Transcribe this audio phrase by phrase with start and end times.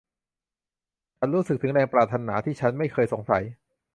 [1.17, 3.43] ฉันรู้สึกถึงแรงปรารถนาที่ฉันไม่เคยสงสัย